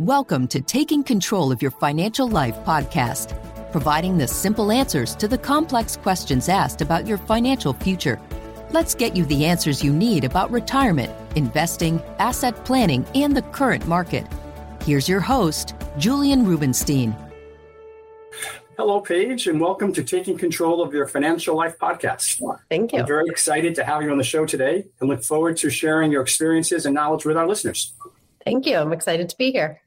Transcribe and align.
Welcome 0.00 0.46
to 0.48 0.60
Taking 0.60 1.02
Control 1.02 1.50
of 1.50 1.62
Your 1.62 1.70
Financial 1.70 2.28
Life 2.28 2.54
podcast, 2.66 3.32
providing 3.72 4.18
the 4.18 4.28
simple 4.28 4.70
answers 4.70 5.16
to 5.16 5.26
the 5.26 5.38
complex 5.38 5.96
questions 5.96 6.50
asked 6.50 6.82
about 6.82 7.06
your 7.06 7.16
financial 7.16 7.72
future. 7.72 8.20
Let's 8.72 8.94
get 8.94 9.16
you 9.16 9.24
the 9.24 9.46
answers 9.46 9.82
you 9.82 9.94
need 9.94 10.24
about 10.24 10.50
retirement, 10.50 11.10
investing, 11.34 12.02
asset 12.18 12.62
planning, 12.66 13.06
and 13.14 13.34
the 13.34 13.40
current 13.40 13.88
market. 13.88 14.26
Here's 14.82 15.08
your 15.08 15.20
host, 15.20 15.74
Julian 15.96 16.44
Rubinstein. 16.44 17.16
Hello, 18.76 19.00
Paige, 19.00 19.46
and 19.46 19.58
welcome 19.58 19.94
to 19.94 20.04
Taking 20.04 20.36
Control 20.36 20.82
of 20.82 20.92
Your 20.92 21.06
Financial 21.06 21.56
Life 21.56 21.78
podcast. 21.78 22.38
Thank 22.68 22.92
you. 22.92 22.98
I'm 22.98 23.06
very 23.06 23.28
excited 23.28 23.74
to 23.76 23.84
have 23.84 24.02
you 24.02 24.10
on 24.10 24.18
the 24.18 24.24
show 24.24 24.44
today 24.44 24.84
and 25.00 25.08
look 25.08 25.24
forward 25.24 25.56
to 25.56 25.70
sharing 25.70 26.12
your 26.12 26.20
experiences 26.20 26.84
and 26.84 26.94
knowledge 26.94 27.24
with 27.24 27.38
our 27.38 27.48
listeners. 27.48 27.94
Thank 28.44 28.66
you. 28.66 28.76
I'm 28.76 28.92
excited 28.92 29.30
to 29.30 29.36
be 29.38 29.52
here. 29.52 29.80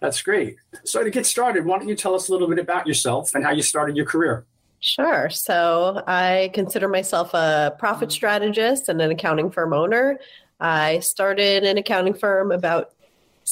That's 0.00 0.22
great. 0.22 0.56
So, 0.84 1.04
to 1.04 1.10
get 1.10 1.26
started, 1.26 1.64
why 1.64 1.78
don't 1.78 1.88
you 1.88 1.94
tell 1.94 2.14
us 2.14 2.28
a 2.28 2.32
little 2.32 2.48
bit 2.48 2.58
about 2.58 2.86
yourself 2.86 3.34
and 3.34 3.44
how 3.44 3.52
you 3.52 3.62
started 3.62 3.96
your 3.96 4.06
career? 4.06 4.46
Sure. 4.80 5.28
So, 5.28 6.02
I 6.06 6.50
consider 6.54 6.88
myself 6.88 7.34
a 7.34 7.74
profit 7.78 8.10
strategist 8.10 8.88
and 8.88 9.00
an 9.02 9.10
accounting 9.10 9.50
firm 9.50 9.72
owner. 9.72 10.18
I 10.58 11.00
started 11.00 11.64
an 11.64 11.76
accounting 11.78 12.14
firm 12.14 12.50
about 12.50 12.92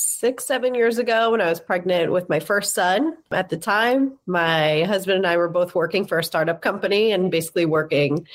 six, 0.01 0.45
seven 0.45 0.75
years 0.75 0.99
ago 0.99 1.31
when 1.33 1.41
I 1.41 1.49
was 1.49 1.61
pregnant 1.61 2.13
with 2.13 2.29
my 2.29 2.41
first 2.41 2.75
son. 2.75 3.17
At 3.31 3.49
the 3.49 3.57
time, 3.57 4.19
my 4.27 4.85
husband 4.85 5.17
and 5.19 5.27
I 5.27 5.37
were 5.37 5.49
both 5.49 5.75
working 5.75 6.07
for 6.07 6.19
a 6.19 6.25
startup 6.25 6.63
company 6.63 7.13
and 7.13 7.31
basically 7.31 7.67
working 7.67 8.27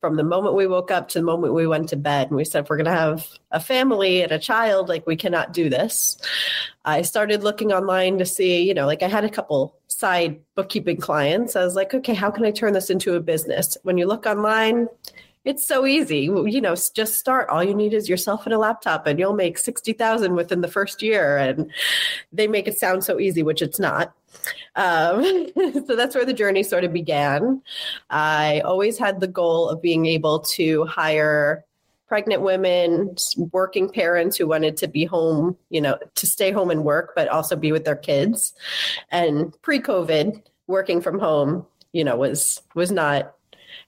from 0.00 0.16
the 0.16 0.24
moment 0.24 0.54
we 0.54 0.66
woke 0.66 0.90
up 0.90 1.08
to 1.08 1.18
the 1.18 1.24
moment 1.24 1.54
we 1.54 1.66
went 1.66 1.88
to 1.90 1.96
bed. 1.96 2.28
And 2.28 2.36
we 2.36 2.44
said, 2.44 2.64
if 2.64 2.70
we're 2.70 2.76
going 2.76 2.84
to 2.86 2.92
have 2.92 3.28
a 3.50 3.60
family 3.60 4.22
and 4.22 4.32
a 4.32 4.38
child, 4.38 4.88
like 4.88 5.06
we 5.06 5.16
cannot 5.16 5.52
do 5.52 5.68
this. 5.68 6.20
I 6.84 7.02
started 7.02 7.42
looking 7.42 7.72
online 7.72 8.18
to 8.18 8.26
see, 8.26 8.62
you 8.62 8.74
know, 8.74 8.86
like 8.86 9.02
I 9.02 9.08
had 9.08 9.24
a 9.24 9.30
couple 9.30 9.76
side 9.88 10.40
bookkeeping 10.54 10.96
clients. 10.96 11.56
I 11.56 11.64
was 11.64 11.74
like, 11.74 11.92
okay, 11.92 12.14
how 12.14 12.30
can 12.30 12.44
I 12.44 12.50
turn 12.50 12.72
this 12.72 12.90
into 12.90 13.14
a 13.14 13.20
business? 13.20 13.76
When 13.82 13.98
you 13.98 14.06
look 14.06 14.24
online, 14.26 14.88
it's 15.44 15.66
so 15.66 15.86
easy. 15.86 16.20
You 16.20 16.60
know, 16.60 16.74
just 16.74 17.14
start. 17.14 17.48
All 17.48 17.64
you 17.64 17.74
need 17.74 17.94
is 17.94 18.08
yourself 18.08 18.44
and 18.46 18.54
a 18.54 18.58
laptop, 18.58 19.06
and 19.06 19.18
you'll 19.18 19.34
make 19.34 19.58
sixty 19.58 19.92
thousand 19.92 20.34
within 20.34 20.60
the 20.60 20.68
first 20.68 21.02
year. 21.02 21.38
And 21.38 21.70
they 22.32 22.46
make 22.46 22.68
it 22.68 22.78
sound 22.78 23.04
so 23.04 23.18
easy, 23.18 23.42
which 23.42 23.62
it's 23.62 23.78
not. 23.78 24.12
Um, 24.76 25.48
so 25.86 25.96
that's 25.96 26.14
where 26.14 26.26
the 26.26 26.32
journey 26.32 26.62
sort 26.62 26.84
of 26.84 26.92
began. 26.92 27.62
I 28.10 28.60
always 28.60 28.98
had 28.98 29.20
the 29.20 29.28
goal 29.28 29.68
of 29.68 29.82
being 29.82 30.06
able 30.06 30.40
to 30.40 30.84
hire 30.84 31.64
pregnant 32.06 32.42
women, 32.42 33.14
working 33.52 33.88
parents 33.88 34.36
who 34.36 34.46
wanted 34.46 34.76
to 34.76 34.88
be 34.88 35.04
home, 35.04 35.56
you 35.70 35.80
know, 35.80 35.96
to 36.16 36.26
stay 36.26 36.50
home 36.50 36.68
and 36.68 36.84
work, 36.84 37.12
but 37.14 37.28
also 37.28 37.54
be 37.54 37.70
with 37.70 37.84
their 37.84 37.94
kids. 37.94 38.52
And 39.12 39.54
pre-COVID, 39.62 40.42
working 40.66 41.00
from 41.00 41.20
home, 41.20 41.64
you 41.92 42.02
know, 42.04 42.16
was 42.16 42.60
was 42.74 42.90
not 42.90 43.34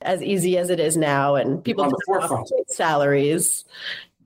as 0.04 0.22
easy 0.22 0.58
as 0.58 0.70
it 0.70 0.80
is 0.80 0.96
now, 0.96 1.34
and 1.34 1.62
people 1.62 1.90
salaries 2.68 3.64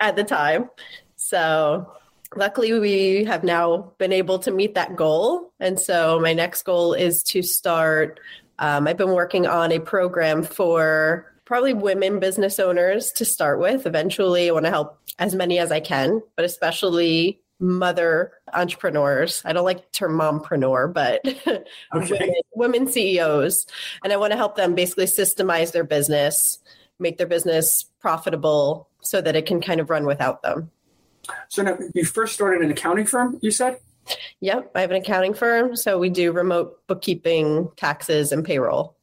at 0.00 0.16
the 0.16 0.24
time. 0.24 0.70
So 1.16 1.92
luckily 2.34 2.78
we 2.78 3.24
have 3.24 3.44
now 3.44 3.92
been 3.98 4.12
able 4.12 4.38
to 4.40 4.50
meet 4.50 4.74
that 4.74 4.96
goal. 4.96 5.52
And 5.60 5.78
so 5.78 6.18
my 6.20 6.32
next 6.32 6.62
goal 6.62 6.94
is 6.94 7.22
to 7.24 7.42
start 7.42 8.20
um, 8.58 8.86
i've 8.86 8.96
been 8.96 9.12
working 9.12 9.46
on 9.46 9.70
a 9.70 9.78
program 9.78 10.42
for 10.42 11.34
probably 11.44 11.74
women 11.74 12.18
business 12.18 12.58
owners 12.58 13.12
to 13.12 13.24
start 13.24 13.60
with. 13.60 13.86
Eventually 13.86 14.48
i 14.48 14.52
want 14.52 14.64
to 14.64 14.70
help 14.70 14.98
as 15.18 15.34
many 15.34 15.58
as 15.58 15.70
i 15.70 15.80
can 15.80 16.22
but 16.36 16.44
especially 16.44 17.40
mother 17.58 18.32
entrepreneurs. 18.52 19.42
I 19.44 19.52
don't 19.52 19.64
like 19.64 19.78
the 19.78 19.92
term 19.92 20.18
mompreneur, 20.18 20.92
but 20.92 21.24
okay. 21.46 21.64
women, 21.94 22.34
women 22.54 22.86
CEOs. 22.86 23.66
And 24.04 24.12
I 24.12 24.16
want 24.16 24.32
to 24.32 24.36
help 24.36 24.56
them 24.56 24.74
basically 24.74 25.06
systemize 25.06 25.72
their 25.72 25.84
business, 25.84 26.58
make 26.98 27.18
their 27.18 27.26
business 27.26 27.84
profitable 28.00 28.88
so 29.00 29.20
that 29.20 29.36
it 29.36 29.46
can 29.46 29.60
kind 29.60 29.80
of 29.80 29.90
run 29.90 30.06
without 30.06 30.42
them. 30.42 30.70
So 31.48 31.62
now 31.62 31.78
you 31.94 32.04
first 32.04 32.34
started 32.34 32.62
an 32.62 32.70
accounting 32.70 33.06
firm, 33.06 33.38
you 33.42 33.50
said? 33.50 33.78
Yep, 34.40 34.72
I 34.74 34.80
have 34.82 34.90
an 34.90 34.96
accounting 34.98 35.34
firm. 35.34 35.74
So 35.74 35.98
we 35.98 36.10
do 36.10 36.30
remote 36.32 36.86
bookkeeping, 36.86 37.70
taxes, 37.76 38.30
and 38.30 38.44
payroll. 38.44 38.96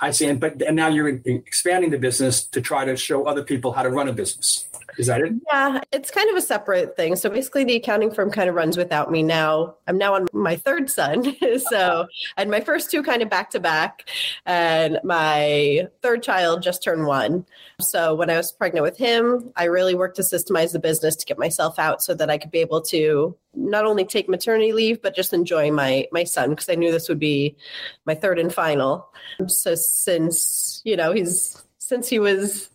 I 0.00 0.10
see. 0.10 0.26
And 0.26 0.40
but 0.40 0.60
and 0.62 0.74
now 0.74 0.88
you're 0.88 1.08
expanding 1.08 1.90
the 1.90 1.98
business 1.98 2.44
to 2.48 2.60
try 2.60 2.84
to 2.84 2.96
show 2.96 3.26
other 3.26 3.42
people 3.42 3.72
how 3.72 3.82
to 3.82 3.90
run 3.90 4.08
a 4.08 4.12
business. 4.12 4.66
Is 4.98 5.06
that 5.06 5.20
it? 5.20 5.32
Yeah, 5.50 5.80
it's 5.92 6.10
kind 6.10 6.30
of 6.30 6.36
a 6.36 6.40
separate 6.40 6.96
thing. 6.96 7.16
So 7.16 7.30
basically, 7.30 7.64
the 7.64 7.76
accounting 7.76 8.10
firm 8.10 8.30
kind 8.30 8.48
of 8.48 8.54
runs 8.54 8.76
without 8.76 9.10
me 9.10 9.22
now. 9.22 9.76
I'm 9.86 9.98
now 9.98 10.14
on 10.14 10.26
my 10.32 10.56
third 10.56 10.90
son. 10.90 11.36
so, 11.70 12.06
and 12.36 12.50
my 12.50 12.60
first 12.60 12.90
two 12.90 13.02
kind 13.02 13.22
of 13.22 13.30
back 13.30 13.50
to 13.50 13.60
back, 13.60 14.08
and 14.46 14.98
my 15.04 15.88
third 16.02 16.22
child 16.22 16.62
just 16.62 16.82
turned 16.82 17.06
one. 17.06 17.46
So 17.80 18.14
when 18.14 18.30
I 18.30 18.36
was 18.36 18.52
pregnant 18.52 18.84
with 18.84 18.98
him, 18.98 19.52
I 19.56 19.64
really 19.64 19.94
worked 19.94 20.16
to 20.16 20.22
systemize 20.22 20.72
the 20.72 20.78
business 20.78 21.16
to 21.16 21.26
get 21.26 21.38
myself 21.38 21.78
out 21.78 22.02
so 22.02 22.14
that 22.14 22.30
I 22.30 22.38
could 22.38 22.50
be 22.50 22.58
able 22.58 22.82
to 22.82 23.36
not 23.54 23.84
only 23.84 24.04
take 24.04 24.28
maternity 24.28 24.72
leave 24.72 25.02
but 25.02 25.16
just 25.16 25.32
enjoy 25.32 25.72
my 25.72 26.06
my 26.12 26.22
son 26.22 26.50
because 26.50 26.68
I 26.68 26.76
knew 26.76 26.92
this 26.92 27.08
would 27.08 27.18
be 27.18 27.56
my 28.04 28.14
third 28.14 28.38
and 28.38 28.52
final. 28.52 29.08
So 29.46 29.74
since 29.74 30.82
you 30.84 30.96
know 30.96 31.12
he's 31.12 31.62
since 31.78 32.08
he 32.08 32.18
was 32.18 32.70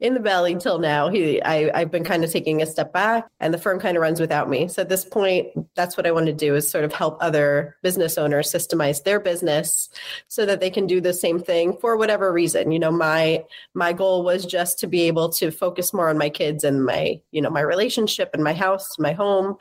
in 0.00 0.14
the 0.14 0.20
belly 0.20 0.56
till 0.56 0.78
now. 0.78 1.08
He, 1.08 1.42
I, 1.42 1.70
I've 1.78 1.90
been 1.90 2.04
kind 2.04 2.24
of 2.24 2.32
taking 2.32 2.62
a 2.62 2.66
step 2.66 2.92
back, 2.92 3.28
and 3.38 3.52
the 3.52 3.58
firm 3.58 3.78
kind 3.78 3.96
of 3.96 4.00
runs 4.00 4.18
without 4.18 4.48
me. 4.48 4.66
So 4.68 4.82
at 4.82 4.88
this 4.88 5.04
point, 5.04 5.48
that's 5.74 5.96
what 5.96 6.06
I 6.06 6.10
want 6.10 6.26
to 6.26 6.32
do 6.32 6.54
is 6.54 6.70
sort 6.70 6.84
of 6.84 6.92
help 6.92 7.18
other 7.20 7.76
business 7.82 8.16
owners 8.16 8.50
systemize 8.50 9.04
their 9.04 9.20
business 9.20 9.90
so 10.28 10.46
that 10.46 10.60
they 10.60 10.70
can 10.70 10.86
do 10.86 11.00
the 11.00 11.12
same 11.12 11.38
thing 11.38 11.76
for 11.80 11.96
whatever 11.96 12.32
reason. 12.32 12.72
You 12.72 12.78
know, 12.78 12.90
my 12.90 13.44
my 13.74 13.92
goal 13.92 14.24
was 14.24 14.46
just 14.46 14.78
to 14.80 14.86
be 14.86 15.02
able 15.02 15.28
to 15.34 15.50
focus 15.50 15.92
more 15.92 16.08
on 16.08 16.18
my 16.18 16.30
kids 16.30 16.64
and 16.64 16.84
my 16.84 17.20
you 17.30 17.42
know 17.42 17.50
my 17.50 17.60
relationship 17.60 18.30
and 18.32 18.42
my 18.42 18.54
house, 18.54 18.98
my 18.98 19.12
home, 19.12 19.56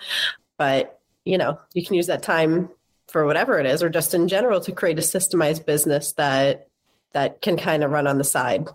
but 0.57 0.99
you 1.25 1.37
know 1.37 1.59
you 1.73 1.85
can 1.85 1.95
use 1.95 2.07
that 2.07 2.23
time 2.23 2.69
for 3.07 3.25
whatever 3.25 3.59
it 3.59 3.65
is 3.65 3.83
or 3.83 3.89
just 3.89 4.13
in 4.13 4.27
general 4.27 4.61
to 4.61 4.71
create 4.71 4.99
a 4.99 5.01
systemized 5.01 5.65
business 5.65 6.13
that 6.13 6.67
that 7.11 7.41
can 7.41 7.57
kind 7.57 7.83
of 7.83 7.91
run 7.91 8.07
on 8.07 8.19
the 8.19 8.23
side 8.23 8.67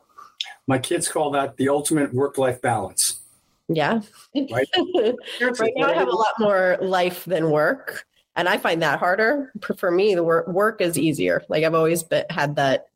my 0.67 0.79
kids 0.79 1.09
call 1.09 1.31
that 1.33 1.57
the 1.57 1.69
ultimate 1.69 2.13
work 2.15 2.39
life 2.39 2.61
balance. 2.61 3.21
Yeah. 3.69 4.01
Right? 4.35 4.69
right 5.41 5.73
now, 5.77 5.89
I 5.89 5.95
have 5.95 6.09
a 6.09 6.17
lot 6.17 6.35
more 6.39 6.79
life 6.81 7.25
than 7.25 7.51
work. 7.51 8.07
And 8.37 8.49
I 8.49 8.59
find 8.59 8.83
that 8.83 8.99
harder. 8.99 9.53
For 9.79 9.91
me, 9.91 10.15
the 10.15 10.25
work, 10.25 10.49
work 10.49 10.81
is 10.81 10.99
easier. 10.99 11.43
Like 11.49 11.65
I've 11.65 11.75
always 11.75 12.03
been, 12.03 12.25
had 12.31 12.57
that, 12.57 12.89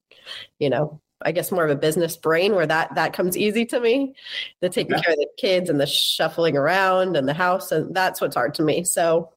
you 0.59 0.69
know, 0.69 1.01
I 1.23 1.33
guess 1.33 1.53
more 1.53 1.65
of 1.65 1.71
a 1.71 1.77
business 1.77 2.17
brain 2.17 2.55
where 2.55 2.67
that 2.67 2.95
that 2.95 3.13
comes 3.13 3.37
easy 3.37 3.65
to 3.67 3.81
me. 3.81 4.15
The 4.61 4.69
taking 4.69 4.93
yeah. 4.93 5.03
care 5.03 5.13
of 5.15 5.19
the 5.19 5.29
kids 5.37 5.71
and 5.71 5.81
the 5.81 5.87
shuffling 5.87 6.57
around 6.57 7.17
and 7.17 7.29
the 7.29 7.35
house 7.35 7.73
and 7.73 7.95
that's 7.95 8.21
what's 8.21 8.37
hard 8.37 8.55
to 8.55 8.63
me. 8.63 8.85
So 8.85 9.33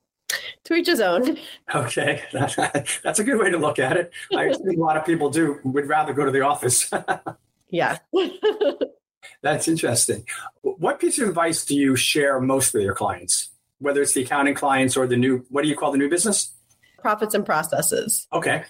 to 0.66 0.74
each 0.74 0.88
his 0.88 1.02
own. 1.02 1.38
Okay, 1.74 2.24
that's 2.32 3.20
a 3.20 3.24
good 3.24 3.40
way 3.40 3.50
to 3.50 3.58
look 3.58 3.80
at 3.80 3.98
it. 3.98 4.12
I 4.36 4.54
think 4.54 4.78
a 4.78 4.82
lot 4.82 4.98
of 4.98 5.06
people 5.06 5.30
do 5.30 5.60
would 5.64 5.88
rather 5.88 6.14
go 6.14 6.26
to 6.26 6.32
the 6.32 6.42
office. 6.42 6.90
Yeah. 7.72 7.98
That's 9.42 9.68
interesting. 9.68 10.26
What 10.62 11.00
piece 11.00 11.18
of 11.20 11.30
advice 11.30 11.66
do 11.66 11.76
you 11.76 11.96
share 11.96 12.40
most 12.40 12.74
with 12.74 12.84
your 12.84 12.94
clients? 12.94 13.50
Whether 13.80 14.04
it's 14.04 14.14
the 14.14 14.22
accounting 14.22 14.54
clients 14.54 14.96
or 14.96 15.08
the 15.08 15.18
new, 15.18 15.44
what 15.50 15.64
do 15.64 15.70
you 15.70 15.76
call 15.76 15.92
the 15.92 15.98
new 15.98 16.10
business? 16.10 16.54
Profits 17.00 17.34
and 17.34 17.44
processes. 17.44 18.28
Okay. 18.32 18.64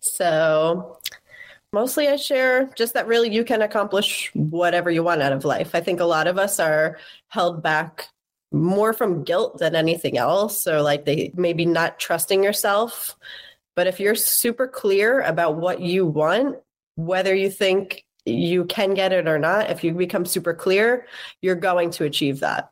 So 0.00 0.98
mostly 1.72 2.08
I 2.08 2.16
share 2.16 2.66
just 2.76 2.92
that 2.94 3.06
really 3.06 3.32
you 3.32 3.44
can 3.44 3.62
accomplish 3.62 4.30
whatever 4.34 4.90
you 4.90 5.02
want 5.02 5.22
out 5.22 5.32
of 5.32 5.46
life. 5.46 5.74
I 5.74 5.80
think 5.80 6.00
a 6.00 6.04
lot 6.04 6.26
of 6.26 6.36
us 6.36 6.60
are 6.60 6.98
held 7.28 7.62
back 7.62 8.08
more 8.52 8.92
from 8.92 9.24
guilt 9.24 9.58
than 9.58 9.74
anything 9.74 10.18
else, 10.18 10.66
or 10.66 10.82
like 10.82 11.06
they 11.06 11.32
maybe 11.34 11.64
not 11.64 11.98
trusting 11.98 12.44
yourself. 12.44 13.16
But 13.74 13.86
if 13.86 13.98
you're 13.98 14.14
super 14.14 14.68
clear 14.68 15.22
about 15.22 15.56
what 15.56 15.80
you 15.80 16.06
want, 16.06 16.58
whether 16.96 17.34
you 17.34 17.50
think 17.50 18.04
you 18.24 18.64
can 18.66 18.94
get 18.94 19.12
it 19.12 19.26
or 19.26 19.38
not, 19.38 19.70
if 19.70 19.82
you 19.82 19.92
become 19.92 20.24
super 20.24 20.54
clear, 20.54 21.06
you're 21.40 21.54
going 21.54 21.90
to 21.92 22.04
achieve 22.04 22.40
that. 22.40 22.70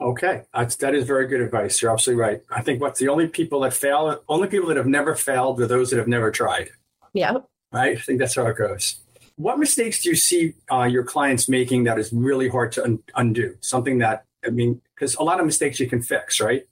Okay, 0.00 0.42
that's, 0.52 0.76
that 0.76 0.94
is 0.94 1.06
very 1.06 1.26
good 1.26 1.40
advice. 1.40 1.80
You're 1.80 1.92
absolutely 1.92 2.22
right. 2.22 2.42
I 2.50 2.62
think 2.62 2.80
what's 2.80 2.98
the 2.98 3.08
only 3.08 3.28
people 3.28 3.60
that 3.60 3.74
fail, 3.74 4.20
only 4.28 4.48
people 4.48 4.68
that 4.68 4.76
have 4.76 4.86
never 4.86 5.14
failed 5.14 5.60
are 5.60 5.66
those 5.66 5.90
that 5.90 5.98
have 5.98 6.08
never 6.08 6.30
tried. 6.30 6.70
Yeah. 7.12 7.34
Right? 7.72 7.96
I 7.96 8.00
think 8.00 8.18
that's 8.18 8.34
how 8.34 8.46
it 8.46 8.56
goes. 8.56 9.00
What 9.36 9.58
mistakes 9.58 10.02
do 10.02 10.10
you 10.10 10.16
see 10.16 10.54
uh, 10.70 10.84
your 10.84 11.04
clients 11.04 11.48
making 11.48 11.84
that 11.84 11.98
is 11.98 12.12
really 12.12 12.48
hard 12.48 12.72
to 12.72 12.84
un- 12.84 13.02
undo? 13.14 13.56
Something 13.60 13.98
that, 13.98 14.24
I 14.44 14.50
mean, 14.50 14.80
because 14.94 15.14
a 15.16 15.22
lot 15.22 15.40
of 15.40 15.46
mistakes 15.46 15.80
you 15.80 15.88
can 15.88 16.02
fix, 16.02 16.40
right? 16.40 16.66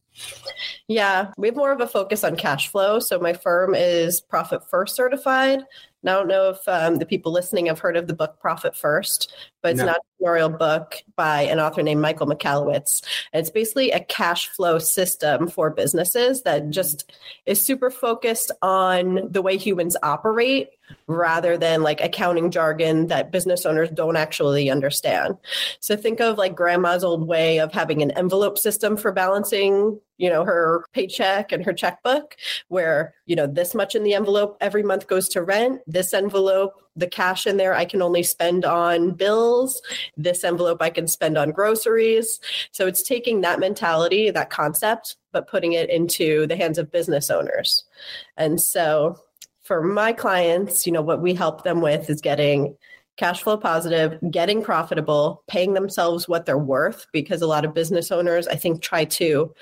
Yeah, 0.89 1.33
we 1.39 1.49
have 1.49 1.57
more 1.57 1.73
of 1.73 1.81
a 1.81 1.87
focus 1.87 2.23
on 2.23 2.37
cash 2.37 2.69
flow. 2.69 2.99
So 2.99 3.19
my 3.19 3.33
firm 3.33 3.75
is 3.75 4.21
profit 4.21 4.69
first 4.69 4.95
certified. 4.95 5.63
I 6.05 6.13
don't 6.13 6.29
know 6.29 6.51
if 6.51 6.67
um, 6.67 6.97
the 6.97 7.07
people 7.07 7.31
listening 7.33 7.67
have 7.67 7.79
heard 7.79 7.97
of 7.97 8.07
the 8.09 8.15
book 8.15 8.41
Profit 8.41 8.77
First, 8.77 9.33
but 9.63 9.73
it's 9.73 9.81
No. 9.81 9.89
an 9.89 9.95
entrepreneurial 9.95 10.59
book 10.59 10.97
by 11.17 11.43
an 11.43 11.61
author 11.61 11.83
named 11.83 12.01
Michael 12.01 12.27
Michalowicz. 12.27 13.03
And 13.33 13.41
it's 13.41 13.51
basically 13.51 13.93
a 13.93 14.01
cash 14.01 14.49
flow 14.49 14.79
system 14.79 15.47
for 15.49 15.71
businesses 15.71 16.43
that 16.43 16.71
just 16.71 17.13
is 17.47 17.65
super 17.65 17.91
focused 17.91 18.51
on 18.63 19.29
the 19.31 19.43
way 19.43 19.57
humans 19.57 19.97
operate 20.03 20.71
rather 21.07 21.57
than 21.57 21.83
like 21.83 22.01
accounting 22.01 22.51
jargon 22.51 23.07
that 23.07 23.31
business 23.31 23.65
owners 23.65 23.89
don't 23.91 24.17
actually 24.17 24.69
understand. 24.71 25.37
So 25.81 25.97
think 25.97 26.21
of 26.21 26.37
like 26.37 26.55
grandma's 26.57 27.05
old 27.05 27.27
way 27.27 27.61
of 27.61 27.73
having 27.73 28.03
an 28.03 28.11
envelope 28.13 28.59
system 28.59 28.97
for 28.97 29.13
balancing, 29.13 30.01
you 30.23 30.31
know, 30.31 30.45
her 30.45 30.85
paycheck 30.93 31.51
and 31.51 31.65
her 31.65 31.73
checkbook 31.73 32.37
where, 32.69 33.13
you 33.27 33.35
know, 33.35 33.49
this 33.49 33.75
much 33.75 33.97
in 33.97 34.05
the 34.05 34.15
envelope 34.15 34.57
every 34.61 34.85
month 34.85 35.09
goes 35.09 35.29
to 35.31 35.43
rent, 35.43 35.81
this 35.89 36.15
envelope 36.15 36.81
the 36.95 37.09
cash 37.09 37.45
in 37.45 37.57
there 37.57 37.75
I 37.75 37.85
can 37.85 38.01
only 38.01 38.23
spend 38.23 38.65
on 38.65 39.13
bills, 39.13 39.83
this 40.17 40.45
envelope 40.45 40.81
I 40.81 40.91
can 40.91 41.09
spend 41.09 41.37
on 41.37 41.51
groceries. 41.51 42.39
So 42.71 42.87
it's 42.87 43.03
taking 43.03 43.41
that 43.41 43.59
mentality, 43.59 44.31
that 44.31 44.51
concept, 44.51 45.17
but 45.33 45.49
putting 45.49 45.73
it 45.73 45.91
into 45.91 46.47
the 46.47 46.57
hands 46.57 46.79
of 46.79 46.93
business 46.93 47.29
owners. 47.29 47.85
And 48.37 48.61
so 48.61 49.19
for 49.63 49.83
my 49.83 50.13
clients, 50.13 50.87
you 50.87 50.93
know, 50.93 51.03
what 51.03 51.21
we 51.21 51.35
help 51.35 51.65
them 51.65 51.81
with 51.81 52.09
is 52.09 52.21
getting 52.21 52.77
cash 53.17 53.43
flow 53.43 53.57
positive, 53.57 54.19
getting 54.31 54.63
profitable, 54.63 55.43
paying 55.47 55.75
themselves 55.75 56.29
what 56.29 56.47
they're 56.47 56.59
worth 56.59 57.07
because 57.13 57.43
a 57.43 57.47
lot 57.47 57.65
of 57.65 57.75
business 57.75 58.11
owners 58.11 58.49
I 58.49 58.57
think 58.57 58.83
try 58.83 59.05
to 59.05 59.55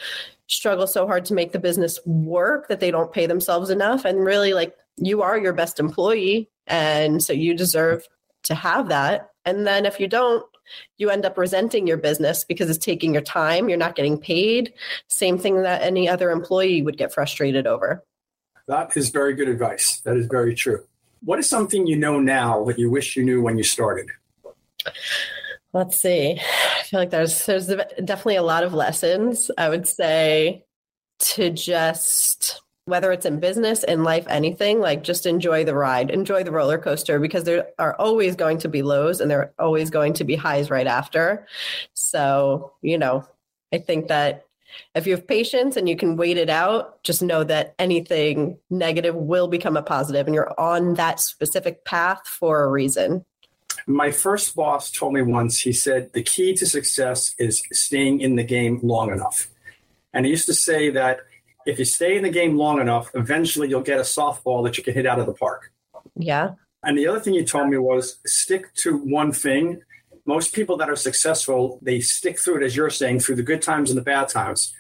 struggle 0.51 0.87
so 0.87 1.07
hard 1.07 1.25
to 1.25 1.35
make 1.35 1.53
the 1.53 1.59
business 1.59 1.99
work 2.05 2.69
that 2.69 2.81
they 2.81 2.91
don't 2.91 3.13
pay 3.13 3.27
themselves 3.27 3.71
enough 3.71 4.05
and 4.05 4.25
really 4.25 4.53
like 4.53 4.75
you 4.97 5.23
are 5.23 5.39
your 5.39 5.53
best 5.53 5.79
employee 5.79 6.49
and 6.67 7.23
so 7.23 7.33
you 7.33 7.55
deserve 7.55 8.07
to 8.43 8.55
have 8.55 8.89
that 8.89 9.31
and 9.45 9.67
then 9.67 9.87
if 9.87 10.01
you 10.01 10.09
don't 10.09 10.45
you 10.99 11.09
end 11.11 11.25
up 11.25 11.39
resenting 11.39 11.87
your 11.87 11.97
business 11.97 12.45
because 12.45 12.69
it's 12.69 12.85
taking 12.85 13.13
your 13.13 13.23
time 13.23 13.69
you're 13.69 13.79
not 13.79 13.95
getting 13.95 14.19
paid 14.19 14.73
same 15.07 15.39
thing 15.39 15.63
that 15.63 15.83
any 15.83 16.09
other 16.09 16.31
employee 16.31 16.83
would 16.83 16.99
get 16.99 17.13
frustrated 17.13 17.67
over 17.67 18.03
That 18.71 18.97
is 18.97 19.11
very 19.11 19.35
good 19.35 19.49
advice. 19.49 20.01
That 20.03 20.17
is 20.17 20.27
very 20.27 20.55
true. 20.55 20.85
What 21.25 21.41
is 21.41 21.49
something 21.49 21.89
you 21.89 21.97
know 21.97 22.21
now 22.21 22.63
that 22.67 22.79
you 22.79 22.89
wish 22.89 23.17
you 23.17 23.25
knew 23.25 23.43
when 23.43 23.59
you 23.59 23.65
started? 23.65 24.07
Let's 25.73 26.01
see. 26.01 26.41
I 26.79 26.83
feel 26.83 27.01
like 27.01 27.11
there's 27.11 27.47
there's 27.47 27.67
definitely 27.67 28.37
a 28.37 28.43
lot 28.43 28.65
of 28.65 28.75
lessons. 28.75 29.51
I 29.57 29.69
would 29.69 29.87
say 29.87 30.65
to 31.21 31.51
just 31.51 32.63
whether 32.87 33.13
it's 33.13 33.27
in 33.27 33.39
business, 33.39 33.85
in 33.85 34.03
life, 34.03 34.27
anything, 34.29 34.81
like 34.81 35.05
just 35.05 35.25
enjoy 35.25 35.65
the 35.65 35.75
ride, 35.75 36.11
enjoy 36.11 36.43
the 36.43 36.51
roller 36.51 36.79
coaster 36.79 37.21
because 37.21 37.45
there 37.45 37.69
are 37.79 37.95
always 38.01 38.35
going 38.35 38.59
to 38.59 38.69
be 38.69 38.83
lows 38.83 39.21
and 39.21 39.31
there 39.31 39.41
are 39.41 39.55
always 39.59 39.91
going 39.91 40.13
to 40.15 40.25
be 40.25 40.35
highs 40.35 40.71
right 40.71 40.89
after. 40.89 41.47
So, 41.95 42.73
you 42.83 42.99
know, 42.99 43.25
I 43.73 43.79
think 43.79 44.09
that 44.09 44.45
if 44.95 45.07
you 45.07 45.15
have 45.15 45.27
patience 45.27 45.77
and 45.77 45.89
you 45.89 45.97
can 45.97 46.17
wait 46.17 46.37
it 46.37 46.51
out, 46.51 47.03
just 47.05 47.23
know 47.23 47.45
that 47.45 47.75
anything 47.79 48.59
negative 48.71 49.15
will 49.15 49.47
become 49.47 49.77
a 49.77 49.83
positive 49.83 50.27
and 50.27 50.35
you're 50.35 50.59
on 50.59 50.95
that 50.95 51.21
specific 51.21 51.85
path 51.85 52.27
for 52.27 52.65
a 52.65 52.69
reason. 52.69 53.25
My 53.91 54.13
first 54.13 54.55
boss 54.55 54.91
told 54.91 55.15
me 55.15 55.23
once, 55.23 55.59
he 55.59 55.73
said, 55.73 56.13
the 56.13 56.23
key 56.23 56.55
to 56.55 56.65
success 56.65 57.35
is 57.39 57.63
staying 57.73 58.21
in 58.21 58.37
the 58.37 58.45
game 58.45 58.79
long 58.83 59.11
enough. 59.13 59.49
And 60.13 60.25
he 60.25 60.31
used 60.31 60.47
to 60.47 60.55
say 60.55 60.91
that 60.91 61.21
if 61.67 61.79
you 61.79 61.85
stay 61.85 62.17
in 62.17 62.23
the 62.23 62.31
game 62.31 62.57
long 62.57 62.81
enough, 62.81 63.11
eventually 63.15 63.69
you'll 63.69 63.83
get 63.83 63.99
a 63.99 64.03
softball 64.03 64.63
that 64.65 64.79
you 64.79 64.85
can 64.85 64.95
hit 64.95 65.07
out 65.07 65.19
of 65.19 65.27
the 65.27 65.35
park. 65.35 65.73
Yeah. 66.15 66.53
And 66.85 66.97
the 66.97 67.09
other 67.09 67.19
thing 67.19 67.35
you 67.35 67.45
told 67.45 67.69
me 67.69 67.79
was 67.79 68.21
stick 68.27 68.73
to 68.77 68.97
one 68.97 69.33
thing. 69.33 69.83
Most 70.25 70.55
people 70.55 70.77
that 70.77 70.89
are 70.89 70.97
successful, 70.97 71.81
they 71.83 72.01
stick 72.01 72.39
through 72.39 72.59
it, 72.59 72.65
as 72.65 72.77
you're 72.77 72.91
saying, 72.91 73.21
through 73.21 73.37
the 73.37 73.43
good 73.43 73.61
times 73.61 73.91
and 73.91 73.99
the 73.99 74.03
bad 74.03 74.29
times. 74.29 74.73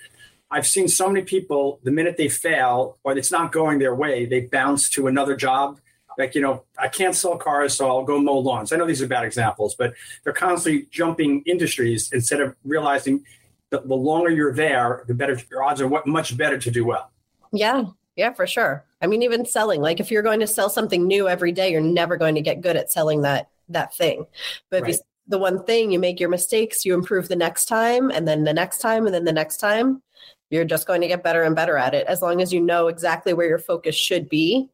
I've 0.52 0.66
seen 0.66 0.86
so 0.86 1.08
many 1.08 1.24
people, 1.24 1.80
the 1.82 1.90
minute 1.90 2.16
they 2.16 2.28
fail 2.28 2.98
or 3.02 3.18
it's 3.18 3.32
not 3.32 3.50
going 3.50 3.80
their 3.80 3.94
way, 3.94 4.24
they 4.24 4.42
bounce 4.42 4.88
to 4.90 5.08
another 5.08 5.34
job. 5.34 5.80
Like, 6.20 6.34
you 6.34 6.42
know, 6.42 6.64
I 6.78 6.88
can't 6.88 7.14
sell 7.14 7.36
cars, 7.36 7.74
so 7.74 7.88
I'll 7.88 8.04
go 8.04 8.20
mow 8.20 8.38
lawns. 8.38 8.72
I 8.72 8.76
know 8.76 8.86
these 8.86 9.02
are 9.02 9.08
bad 9.08 9.24
examples, 9.24 9.74
but 9.74 9.94
they're 10.22 10.32
constantly 10.32 10.86
jumping 10.90 11.42
industries 11.46 12.12
instead 12.12 12.40
of 12.40 12.54
realizing 12.64 13.24
that 13.70 13.88
the 13.88 13.94
longer 13.94 14.30
you're 14.30 14.52
there, 14.52 15.04
the 15.08 15.14
better 15.14 15.40
your 15.50 15.62
odds 15.62 15.80
are 15.80 15.88
what 15.88 16.06
much 16.06 16.36
better 16.36 16.58
to 16.58 16.70
do 16.70 16.84
well. 16.84 17.10
Yeah. 17.52 17.84
Yeah, 18.16 18.32
for 18.34 18.46
sure. 18.46 18.84
I 19.00 19.06
mean, 19.06 19.22
even 19.22 19.46
selling, 19.46 19.80
like 19.80 19.98
if 19.98 20.10
you're 20.10 20.22
going 20.22 20.40
to 20.40 20.46
sell 20.46 20.68
something 20.68 21.06
new 21.06 21.28
every 21.28 21.52
day, 21.52 21.70
you're 21.72 21.80
never 21.80 22.16
going 22.16 22.34
to 22.34 22.42
get 22.42 22.60
good 22.60 22.76
at 22.76 22.92
selling 22.92 23.22
that 23.22 23.48
that 23.68 23.94
thing. 23.94 24.26
But 24.70 24.78
if 24.78 24.82
Right. 24.82 24.94
you 24.94 25.00
the 25.28 25.38
one 25.38 25.62
thing, 25.64 25.92
you 25.92 25.98
make 26.00 26.18
your 26.18 26.28
mistakes, 26.28 26.84
you 26.84 26.92
improve 26.92 27.28
the 27.28 27.36
next 27.36 27.66
time, 27.66 28.10
and 28.10 28.26
then 28.26 28.42
the 28.42 28.52
next 28.52 28.78
time, 28.78 29.06
and 29.06 29.14
then 29.14 29.24
the 29.24 29.32
next 29.32 29.58
time, 29.58 30.02
you're 30.50 30.64
just 30.64 30.88
going 30.88 31.00
to 31.00 31.06
get 31.08 31.22
better 31.22 31.44
and 31.44 31.54
better 31.54 31.76
at 31.76 31.94
it 31.94 32.04
as 32.08 32.20
long 32.20 32.42
as 32.42 32.52
you 32.52 32.60
know 32.60 32.88
exactly 32.88 33.32
where 33.32 33.46
your 33.46 33.58
focus 33.58 33.94
should 33.94 34.28
be 34.28 34.68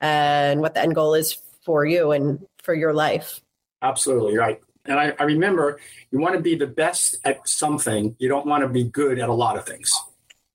and 0.00 0.60
what 0.60 0.74
the 0.74 0.80
end 0.80 0.94
goal 0.94 1.14
is 1.14 1.38
for 1.64 1.84
you 1.84 2.12
and 2.12 2.44
for 2.62 2.74
your 2.74 2.92
life. 2.92 3.40
Absolutely 3.82 4.36
right. 4.36 4.60
And 4.86 4.98
I, 4.98 5.14
I 5.18 5.24
remember 5.24 5.80
you 6.10 6.18
want 6.18 6.34
to 6.34 6.40
be 6.40 6.56
the 6.56 6.66
best 6.66 7.16
at 7.24 7.48
something. 7.48 8.14
You 8.18 8.28
don't 8.28 8.46
want 8.46 8.62
to 8.62 8.68
be 8.68 8.84
good 8.84 9.18
at 9.18 9.28
a 9.28 9.32
lot 9.32 9.56
of 9.56 9.64
things. 9.66 9.92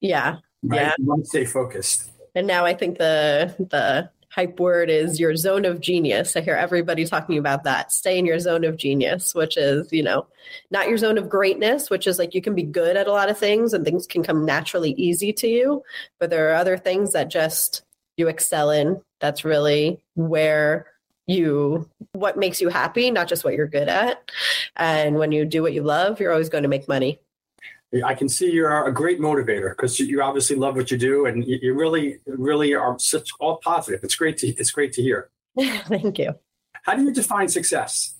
Yeah. 0.01 0.38
Right? 0.63 0.81
Yeah. 0.81 0.94
You 0.97 1.06
want 1.06 1.24
to 1.24 1.30
stay 1.30 1.45
focused. 1.45 2.12
And 2.36 2.45
now 2.45 2.65
I 2.65 2.74
think 2.74 2.97
the 2.97 3.56
the 3.71 4.09
hype 4.31 4.59
word 4.59 4.89
is 4.89 5.19
your 5.19 5.36
zone 5.36 5.65
of 5.65 5.81
genius. 5.81 6.36
I 6.36 6.41
hear 6.41 6.56
everybody 6.56 7.03
talking 7.06 7.38
about 7.38 7.63
that. 7.63 7.91
Stay 7.91 8.18
in 8.18 8.25
your 8.25 8.39
zone 8.39 8.63
of 8.63 8.77
genius, 8.77 9.33
which 9.33 9.57
is, 9.57 9.91
you 9.91 10.03
know, 10.03 10.27
not 10.69 10.88
your 10.88 10.97
zone 10.97 11.18
of 11.18 11.30
greatness, 11.30 11.89
which 11.89 12.06
is 12.06 12.19
like 12.19 12.36
you 12.36 12.41
can 12.41 12.53
be 12.53 12.63
good 12.63 12.95
at 12.95 13.07
a 13.07 13.12
lot 13.12 13.30
of 13.30 13.38
things 13.38 13.74
and 13.74 13.83
things 13.83 14.06
can 14.06 14.21
come 14.21 14.45
naturally 14.45 14.91
easy 14.91 15.33
to 15.33 15.47
you, 15.47 15.83
but 16.19 16.30
there 16.30 16.51
are 16.51 16.56
other 16.56 16.77
things 16.77 17.13
that 17.13 17.30
just 17.30 17.81
you 18.18 18.27
excel 18.27 18.69
in. 18.69 19.01
That's 19.19 19.44
really 19.44 20.01
where 20.16 20.88
you 21.27 21.88
what 22.13 22.38
makes 22.38 22.60
you 22.60 22.69
happy, 22.69 23.12
not 23.12 23.27
just 23.27 23.44
what 23.44 23.54
you're 23.54 23.68
good 23.68 23.88
at. 23.88 24.31
And 24.75 25.16
when 25.16 25.31
you 25.31 25.45
do 25.45 25.62
what 25.62 25.74
you 25.74 25.83
love, 25.83 26.19
you're 26.19 26.31
always 26.31 26.50
going 26.50 26.63
to 26.63 26.69
make 26.69 26.88
money. 26.88 27.19
I 28.06 28.13
can 28.13 28.30
see 28.30 28.51
you're 28.51 28.86
a 28.86 28.94
great 28.94 29.19
motivator 29.19 29.71
because 29.71 30.00
you 30.00 30.21
obviously 30.21 30.56
love 30.56 30.75
what 30.75 30.92
you 30.92 30.98
do, 30.98 31.25
and 31.25 31.45
you 31.45 31.57
you 31.62 31.74
really, 31.74 32.19
really 32.27 32.75
are 32.75 32.98
such 33.00 33.30
all 33.39 33.57
positive. 33.63 34.04
It's 34.04 34.16
great 34.16 34.38
to 34.39 34.48
it's 34.48 34.71
great 34.71 34.94
to 34.94 35.01
hear. 35.01 35.30
Thank 35.60 36.19
you. 36.19 36.36
How 36.83 36.95
do 36.95 37.04
you 37.04 37.12
define 37.12 37.48
success? 37.48 38.15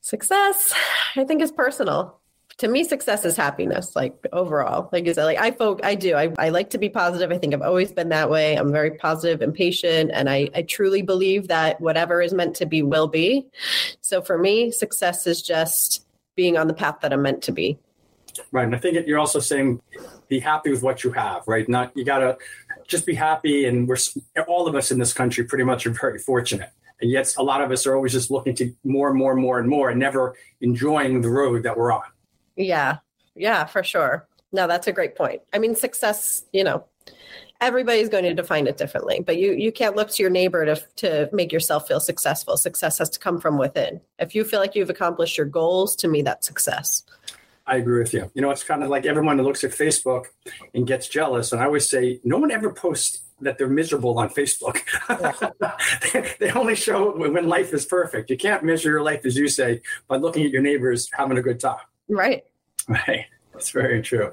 Success, 0.00 0.72
I 1.16 1.24
think, 1.24 1.42
is 1.42 1.52
personal. 1.52 2.20
To 2.58 2.68
me, 2.68 2.84
success 2.84 3.26
is 3.26 3.36
happiness, 3.36 3.94
like 3.94 4.14
overall. 4.32 4.88
Like 4.90 5.06
said, 5.06 5.24
like 5.24 5.38
I 5.38 5.50
folk, 5.50 5.80
I 5.84 5.94
do. 5.94 6.14
I, 6.14 6.32
I 6.38 6.48
like 6.48 6.70
to 6.70 6.78
be 6.78 6.88
positive. 6.88 7.30
I 7.30 7.36
think 7.36 7.52
I've 7.52 7.60
always 7.60 7.92
been 7.92 8.08
that 8.08 8.30
way. 8.30 8.54
I'm 8.54 8.72
very 8.72 8.92
positive 8.92 9.42
and 9.42 9.52
patient, 9.52 10.10
and 10.14 10.30
I, 10.30 10.48
I 10.54 10.62
truly 10.62 11.02
believe 11.02 11.48
that 11.48 11.78
whatever 11.82 12.22
is 12.22 12.32
meant 12.32 12.56
to 12.56 12.66
be 12.66 12.82
will 12.82 13.08
be. 13.08 13.46
So 14.00 14.22
for 14.22 14.38
me, 14.38 14.70
success 14.70 15.26
is 15.26 15.42
just 15.42 16.06
being 16.34 16.56
on 16.56 16.66
the 16.66 16.72
path 16.72 17.00
that 17.02 17.12
I'm 17.12 17.20
meant 17.20 17.42
to 17.42 17.52
be. 17.52 17.78
Right, 18.52 18.64
and 18.64 18.74
I 18.74 18.78
think 18.78 19.06
you're 19.06 19.18
also 19.18 19.38
saying 19.38 19.82
be 20.28 20.40
happy 20.40 20.70
with 20.70 20.82
what 20.82 21.04
you 21.04 21.12
have. 21.12 21.46
Right, 21.46 21.68
not 21.68 21.94
you 21.94 22.06
gotta 22.06 22.38
just 22.88 23.04
be 23.04 23.14
happy, 23.14 23.66
and 23.66 23.86
we're 23.86 23.98
all 24.48 24.66
of 24.66 24.74
us 24.74 24.90
in 24.90 24.98
this 24.98 25.12
country 25.12 25.44
pretty 25.44 25.64
much 25.64 25.86
are 25.86 25.90
very 25.90 26.18
fortunate. 26.18 26.70
And 27.02 27.10
yet, 27.10 27.34
a 27.36 27.42
lot 27.42 27.60
of 27.60 27.70
us 27.70 27.86
are 27.86 27.94
always 27.94 28.12
just 28.12 28.30
looking 28.30 28.54
to 28.54 28.74
more 28.82 29.10
and 29.10 29.18
more 29.18 29.32
and 29.32 29.42
more 29.42 29.58
and 29.58 29.68
more, 29.68 29.90
and 29.90 30.00
never 30.00 30.34
enjoying 30.62 31.20
the 31.20 31.28
road 31.28 31.62
that 31.64 31.76
we're 31.76 31.92
on. 31.92 32.04
Yeah, 32.56 32.98
yeah, 33.34 33.64
for 33.64 33.82
sure. 33.82 34.26
No, 34.52 34.66
that's 34.66 34.86
a 34.86 34.92
great 34.92 35.16
point. 35.16 35.42
I 35.52 35.58
mean, 35.58 35.74
success, 35.74 36.44
you 36.52 36.64
know, 36.64 36.84
everybody's 37.60 38.08
going 38.08 38.24
to 38.24 38.34
define 38.34 38.66
it 38.66 38.76
differently, 38.76 39.20
but 39.20 39.36
you 39.38 39.52
you 39.52 39.72
can't 39.72 39.96
look 39.96 40.10
to 40.10 40.22
your 40.22 40.30
neighbor 40.30 40.64
to 40.64 40.82
to 40.96 41.28
make 41.32 41.52
yourself 41.52 41.86
feel 41.86 42.00
successful. 42.00 42.56
Success 42.56 42.98
has 42.98 43.10
to 43.10 43.18
come 43.18 43.40
from 43.40 43.58
within. 43.58 44.00
If 44.18 44.34
you 44.34 44.44
feel 44.44 44.60
like 44.60 44.74
you've 44.74 44.90
accomplished 44.90 45.36
your 45.36 45.46
goals, 45.46 45.96
to 45.96 46.08
me, 46.08 46.22
that's 46.22 46.46
success. 46.46 47.02
I 47.68 47.76
agree 47.76 47.98
with 47.98 48.14
you. 48.14 48.30
You 48.34 48.42
know, 48.42 48.50
it's 48.50 48.62
kind 48.62 48.84
of 48.84 48.90
like 48.90 49.06
everyone 49.06 49.36
that 49.38 49.42
looks 49.42 49.64
at 49.64 49.72
Facebook 49.72 50.26
and 50.72 50.86
gets 50.86 51.08
jealous. 51.08 51.50
And 51.50 51.60
I 51.60 51.64
always 51.64 51.90
say, 51.90 52.20
no 52.22 52.38
one 52.38 52.52
ever 52.52 52.72
posts 52.72 53.22
that 53.40 53.58
they're 53.58 53.68
miserable 53.68 54.18
on 54.18 54.28
Facebook. 54.30 54.78
they 56.38 56.50
only 56.52 56.76
show 56.76 57.16
when 57.16 57.48
life 57.48 57.74
is 57.74 57.84
perfect. 57.84 58.30
You 58.30 58.36
can't 58.36 58.62
measure 58.62 58.90
your 58.90 59.02
life, 59.02 59.26
as 59.26 59.36
you 59.36 59.48
say, 59.48 59.82
by 60.06 60.16
looking 60.16 60.44
at 60.44 60.52
your 60.52 60.62
neighbors 60.62 61.10
having 61.12 61.38
a 61.38 61.42
good 61.42 61.58
time. 61.58 61.78
Right. 62.08 62.44
Right. 62.88 63.26
That's 63.52 63.70
very 63.70 64.02
true. 64.02 64.32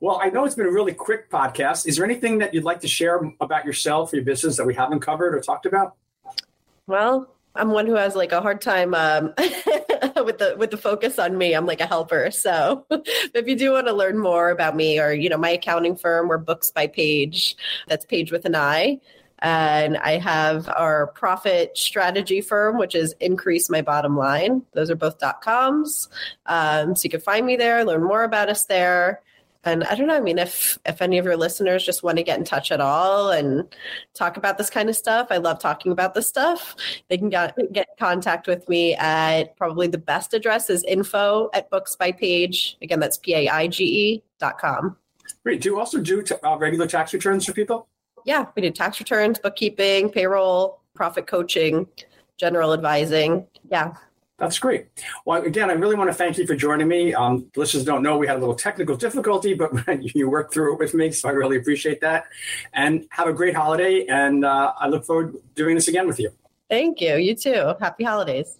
Well, 0.00 0.20
I 0.22 0.28
know 0.28 0.44
it's 0.44 0.54
been 0.54 0.66
a 0.66 0.70
really 0.70 0.92
quick 0.92 1.30
podcast. 1.30 1.86
Is 1.86 1.96
there 1.96 2.04
anything 2.04 2.38
that 2.38 2.52
you'd 2.52 2.64
like 2.64 2.80
to 2.80 2.88
share 2.88 3.20
about 3.40 3.64
yourself 3.64 4.12
or 4.12 4.16
your 4.16 4.24
business 4.26 4.58
that 4.58 4.66
we 4.66 4.74
haven't 4.74 5.00
covered 5.00 5.34
or 5.34 5.40
talked 5.40 5.64
about? 5.64 5.94
Well, 6.86 7.28
I'm 7.54 7.70
one 7.70 7.86
who 7.86 7.94
has 7.94 8.14
like 8.14 8.32
a 8.32 8.40
hard 8.40 8.60
time 8.60 8.94
um, 8.94 9.32
with 9.38 10.38
the 10.38 10.54
with 10.58 10.70
the 10.70 10.78
focus 10.78 11.18
on 11.18 11.36
me. 11.36 11.54
I'm 11.54 11.66
like 11.66 11.80
a 11.80 11.86
helper. 11.86 12.30
So 12.30 12.86
if 12.90 13.46
you 13.46 13.56
do 13.56 13.72
want 13.72 13.86
to 13.86 13.92
learn 13.92 14.18
more 14.18 14.50
about 14.50 14.76
me 14.76 14.98
or 14.98 15.12
you 15.12 15.28
know 15.28 15.38
my 15.38 15.50
accounting 15.50 15.96
firm, 15.96 16.28
we're 16.28 16.38
Books 16.38 16.70
by 16.70 16.86
Paige. 16.86 17.56
That's 17.88 18.04
Paige 18.04 18.32
with 18.32 18.44
an 18.44 18.54
I. 18.54 19.00
And 19.42 19.98
I 19.98 20.18
have 20.18 20.68
our 20.68 21.08
profit 21.08 21.76
strategy 21.76 22.40
firm, 22.40 22.78
which 22.78 22.94
is 22.94 23.12
Increase 23.18 23.68
My 23.68 23.82
Bottom 23.82 24.16
Line. 24.16 24.62
Those 24.72 24.88
are 24.88 24.94
both 24.94 25.18
.coms. 25.42 26.08
Um, 26.46 26.94
so 26.94 27.04
you 27.04 27.10
can 27.10 27.20
find 27.20 27.44
me 27.44 27.56
there, 27.56 27.84
learn 27.84 28.04
more 28.04 28.22
about 28.22 28.48
us 28.48 28.64
there. 28.64 29.20
And 29.64 29.84
i 29.84 29.94
don't 29.94 30.08
know 30.08 30.16
i 30.16 30.20
mean 30.20 30.38
if 30.38 30.76
if 30.84 31.00
any 31.00 31.18
of 31.18 31.24
your 31.24 31.36
listeners 31.36 31.86
just 31.86 32.02
want 32.02 32.16
to 32.16 32.24
get 32.24 32.36
in 32.36 32.44
touch 32.44 32.72
at 32.72 32.80
all 32.80 33.30
and 33.30 33.72
talk 34.12 34.36
about 34.36 34.58
this 34.58 34.68
kind 34.68 34.88
of 34.88 34.96
stuff 34.96 35.28
i 35.30 35.36
love 35.36 35.60
talking 35.60 35.92
about 35.92 36.14
this 36.14 36.26
stuff. 36.26 36.74
They 37.08 37.16
can 37.16 37.28
get, 37.28 37.56
get 37.72 37.86
in 37.90 37.96
contact 37.96 38.48
with 38.48 38.68
me 38.68 38.96
at 38.96 39.54
probably 39.56 39.86
the 39.86 39.98
best 39.98 40.34
address 40.34 40.68
is 40.68 40.82
info 40.82 41.48
at 41.54 41.70
books 41.70 41.94
by 41.94 42.10
paige 42.10 42.76
again 42.82 42.98
that's 42.98 43.18
p-a-i-g-e 43.18 44.24
dot 44.40 44.58
com. 44.58 44.96
Great 45.44 45.60
do 45.60 45.68
you 45.68 45.78
also 45.78 46.00
do 46.00 46.22
t- 46.22 46.34
uh, 46.42 46.56
regular 46.56 46.88
tax 46.88 47.14
returns 47.14 47.46
for 47.46 47.52
people 47.52 47.86
yeah 48.24 48.46
we 48.54 48.62
do 48.62 48.70
tax 48.70 49.00
returns 49.00 49.38
bookkeeping 49.38 50.10
payroll 50.10 50.80
profit 50.94 51.26
coaching 51.26 51.86
general 52.38 52.72
advising 52.72 53.46
yeah 53.70 53.94
that's 54.42 54.58
great. 54.58 54.88
Well, 55.24 55.40
again, 55.40 55.70
I 55.70 55.74
really 55.74 55.94
want 55.94 56.10
to 56.10 56.14
thank 56.14 56.36
you 56.36 56.48
for 56.48 56.56
joining 56.56 56.88
me. 56.88 57.14
Um, 57.14 57.46
listeners 57.54 57.84
don't 57.84 58.02
know 58.02 58.18
we 58.18 58.26
had 58.26 58.38
a 58.38 58.40
little 58.40 58.56
technical 58.56 58.96
difficulty, 58.96 59.54
but 59.54 59.70
you 60.16 60.28
worked 60.28 60.52
through 60.52 60.72
it 60.72 60.80
with 60.80 60.94
me, 60.94 61.12
so 61.12 61.28
I 61.28 61.32
really 61.32 61.58
appreciate 61.58 62.00
that. 62.00 62.24
And 62.72 63.06
have 63.10 63.28
a 63.28 63.32
great 63.32 63.54
holiday, 63.54 64.04
and 64.06 64.44
uh, 64.44 64.72
I 64.76 64.88
look 64.88 65.04
forward 65.04 65.34
to 65.34 65.42
doing 65.54 65.76
this 65.76 65.86
again 65.86 66.08
with 66.08 66.18
you. 66.18 66.30
Thank 66.68 67.00
you. 67.00 67.18
You 67.18 67.36
too. 67.36 67.74
Happy 67.80 68.02
holidays. 68.02 68.58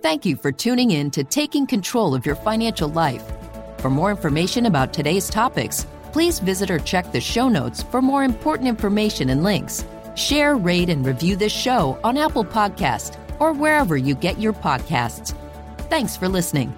Thank 0.00 0.24
you 0.24 0.36
for 0.36 0.50
tuning 0.50 0.92
in 0.92 1.10
to 1.10 1.22
Taking 1.22 1.66
Control 1.66 2.14
of 2.14 2.24
Your 2.24 2.36
Financial 2.36 2.88
Life. 2.88 3.24
For 3.76 3.90
more 3.90 4.10
information 4.10 4.64
about 4.64 4.94
today's 4.94 5.28
topics, 5.28 5.86
please 6.12 6.38
visit 6.38 6.70
or 6.70 6.78
check 6.78 7.12
the 7.12 7.20
show 7.20 7.48
notes 7.48 7.82
for 7.82 8.02
more 8.02 8.24
important 8.24 8.68
information 8.68 9.30
and 9.30 9.42
links. 9.42 9.84
Share, 10.14 10.56
rate, 10.56 10.90
and 10.90 11.06
review 11.06 11.36
this 11.36 11.52
show 11.52 11.98
on 12.04 12.16
Apple 12.16 12.44
Podcast 12.44 13.16
or 13.38 13.52
wherever 13.52 13.96
you 13.96 14.14
get 14.14 14.38
your 14.38 14.52
podcasts. 14.52 15.34
Thanks 15.88 16.16
for 16.16 16.28
listening. 16.28 16.74